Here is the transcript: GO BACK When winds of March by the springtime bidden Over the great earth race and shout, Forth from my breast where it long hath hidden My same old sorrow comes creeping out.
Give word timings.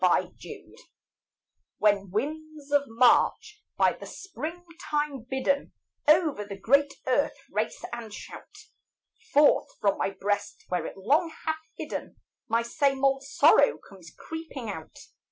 GO 0.03 0.07
BACK 0.23 0.87
When 1.77 2.09
winds 2.09 2.71
of 2.71 2.85
March 2.87 3.61
by 3.77 3.93
the 3.93 4.07
springtime 4.07 5.27
bidden 5.29 5.73
Over 6.07 6.43
the 6.43 6.57
great 6.57 6.95
earth 7.05 7.35
race 7.51 7.85
and 7.93 8.11
shout, 8.11 8.49
Forth 9.31 9.67
from 9.79 9.99
my 9.99 10.09
breast 10.09 10.65
where 10.69 10.87
it 10.87 10.97
long 10.97 11.31
hath 11.45 11.59
hidden 11.77 12.15
My 12.47 12.63
same 12.63 13.05
old 13.05 13.21
sorrow 13.21 13.77
comes 13.77 14.11
creeping 14.17 14.71
out. 14.71 14.97